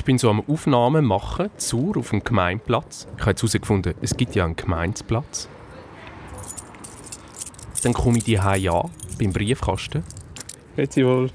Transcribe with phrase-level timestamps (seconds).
[0.00, 3.06] Ich bin so am Aufnahmen machen, zur auf dem Gemeindeplatz.
[3.16, 5.46] Ich habe jetzt herausgefunden, es gibt ja einen Gemeindeplatz.
[7.82, 10.02] Dann komme ich die an, beim Briefkasten.
[10.74, 11.30] Jetzt wohl.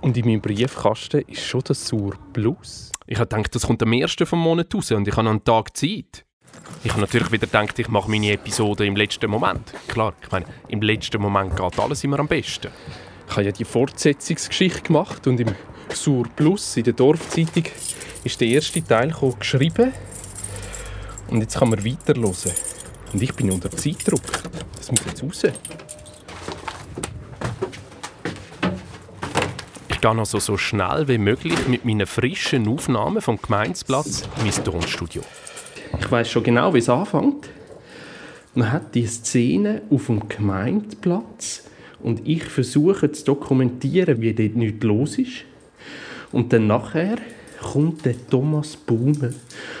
[0.00, 2.90] Und in meinem Briefkasten ist schon das Sur Plus.
[3.06, 5.44] Ich habe gedacht, das kommt am ersten vom Monat raus und ich habe noch einen
[5.44, 6.26] Tag Zeit.
[6.82, 9.72] Ich habe natürlich wieder gedacht, ich mache meine Episode im letzten Moment.
[9.86, 12.72] Klar, ich meine, im letzten Moment geht alles immer am besten.
[13.28, 15.54] Ich habe ja die Fortsetzungsgeschichte gemacht und im
[15.92, 17.64] Sur Plus in der Dorfzeitung
[18.24, 19.92] ist der erste Teil geschrieben
[21.28, 22.52] und jetzt kann man weiterhören.
[23.12, 24.20] Und ich bin unter Zeitdruck.
[24.76, 25.42] Das muss jetzt raus.
[29.88, 34.64] Ich gehe also so schnell wie möglich mit meinen frischen Aufnahmen vom Gemeindeplatz in mein
[34.64, 35.22] Tonstudio.
[35.98, 37.48] Ich weiß schon genau, wie es anfängt.
[38.54, 41.64] Man hat die Szene auf dem Gemeindeplatz
[42.00, 45.44] und ich versuche zu dokumentieren, wie dort nichts los ist.
[46.32, 47.16] Und dann nachher
[47.62, 49.30] kommt der Thomas Baumer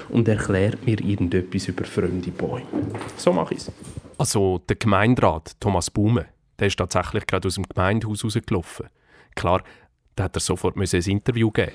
[0.08, 2.66] und erklärt mir irgendetwas über fremde Bäume.
[3.16, 3.72] So mache ich es.
[4.18, 6.24] Also der Gemeinderat Thomas Baumer,
[6.58, 8.86] der ist tatsächlich gerade aus dem Gemeindehaus rausgelaufen.
[9.34, 9.62] Klar,
[10.14, 11.72] da hat er sofort ein Interview geben.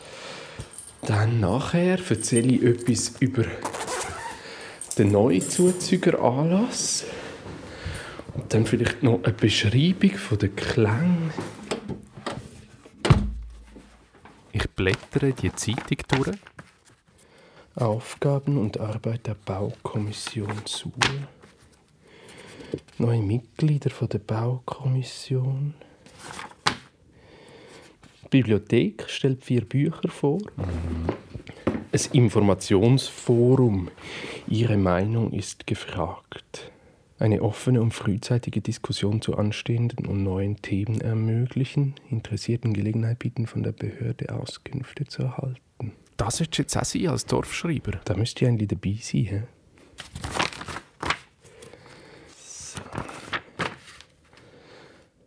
[1.03, 3.45] Dann nachher erzähle ich etwas über
[4.97, 7.06] den Neuzuzügeranlass.
[8.33, 11.31] Und dann vielleicht noch eine Beschreibung von der Klang.
[14.53, 16.37] Ich blättere die Zeitung durch.
[17.75, 21.27] Aufgaben und Arbeit der Baukommission Suhl.
[22.97, 25.75] Neue Mitglieder von der Baukommission.
[28.23, 30.39] Die Bibliothek stellt vier Bücher vor.
[30.57, 31.09] Mhm.
[31.91, 33.91] Ein Informationsforum.
[34.47, 36.70] Ihre Meinung ist gefragt.
[37.22, 43.61] Eine offene und frühzeitige Diskussion zu anstehenden und neuen Themen ermöglichen, Interessierten Gelegenheit bieten, von
[43.61, 45.91] der Behörde Auskünfte zu erhalten.
[46.17, 48.02] Das ist jetzt auch Sie als Dorfschreiber.
[48.05, 49.22] Da müsste ja eigentlich dabei sein.
[49.22, 49.41] He?
[52.40, 52.79] So.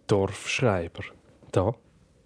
[0.09, 1.05] Dorfschreiber.
[1.53, 1.77] Da.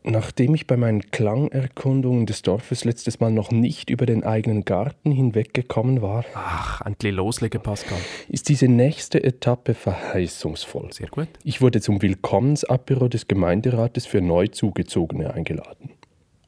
[0.04, 5.10] Nachdem ich bei meinen Klangerkundungen des Dorfes letztes Mal noch nicht über den eigenen Garten
[5.10, 7.98] hinweggekommen war, ach, endlich loslegen, Pascal,
[8.28, 10.92] ist diese nächste Etappe verheißungsvoll.
[10.92, 11.28] Sehr gut.
[11.44, 15.90] Ich wurde zum Willkommensapero des Gemeinderates für Neuzugezogene eingeladen.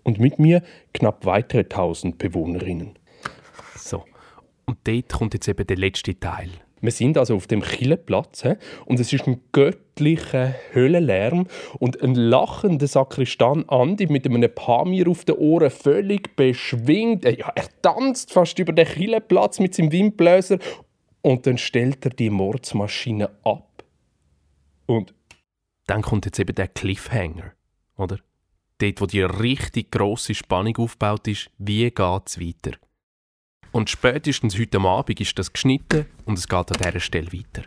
[0.05, 0.63] Und mit mir
[0.95, 2.99] knapp weitere tausend Bewohnerinnen.
[3.77, 4.05] So,
[4.65, 6.51] und dort kommt jetzt eben der letzte Teil.
[6.81, 8.45] Wir sind also auf dem Killeplatz
[8.87, 11.47] und es ist ein göttlicher Höllenlärm
[11.79, 17.25] und ein lachender Sakristan Andi mit einem Pamir auf den Ohren völlig beschwingt.
[17.25, 20.59] Ja, er tanzt fast über den Killeplatz mit seinem Windbläser
[21.23, 23.85] und dann stellt er die Mordsmaschine ab.
[24.87, 25.15] Und
[25.87, 27.53] dann kommt jetzt eben der Cliffhanger,
[27.97, 28.19] oder?
[28.79, 32.79] Dort, wo die richtig grosse Spannung aufgebaut ist, wie geht es weiter?
[33.73, 37.63] Und spätestens heute Abend ist das geschnitten und es geht an dieser Stelle weiter.